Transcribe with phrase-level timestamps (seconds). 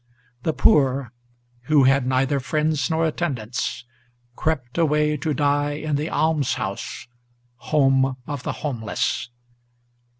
[0.41, 1.11] the poor,
[1.65, 3.85] who had neither friends nor attendants,
[4.35, 7.07] Crept away to die in the almshouse,
[7.57, 9.29] home of the homeless.